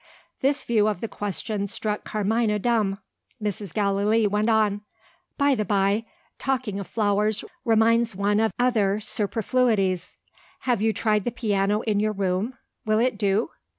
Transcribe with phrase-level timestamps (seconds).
[0.39, 2.97] This view of the question struck Carmina dumb.
[3.39, 3.71] Mrs.
[3.71, 4.81] Gallilee went on.
[5.37, 6.05] "By the by,
[6.39, 10.17] talking of flowers reminds one of other superfluities.
[10.61, 12.57] Have you tried the piano in your room?
[12.83, 13.51] Will it do?"